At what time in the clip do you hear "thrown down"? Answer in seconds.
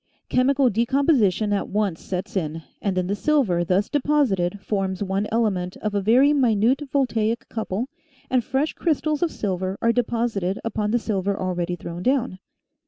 11.75-12.39